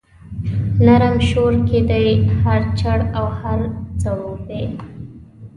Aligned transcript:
نرم 0.85 1.15
شور 1.29 1.53
کښي 1.67 1.81
دی 1.89 2.07
هر 2.41 2.61
چړ 2.79 2.99
او 3.17 3.25
هر 3.39 3.59
ځړوبی 4.01 4.65